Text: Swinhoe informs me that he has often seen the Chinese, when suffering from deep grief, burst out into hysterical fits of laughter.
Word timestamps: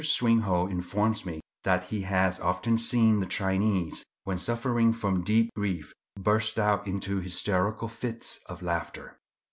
Swinhoe 0.03 0.65
informs 0.67 1.27
me 1.27 1.41
that 1.63 1.83
he 1.89 2.01
has 2.01 2.39
often 2.39 2.75
seen 2.75 3.19
the 3.19 3.27
Chinese, 3.27 4.03
when 4.23 4.35
suffering 4.39 4.91
from 4.93 5.23
deep 5.23 5.51
grief, 5.53 5.93
burst 6.19 6.57
out 6.57 6.87
into 6.87 7.19
hysterical 7.19 7.87
fits 7.87 8.39
of 8.49 8.63
laughter. 8.63 9.19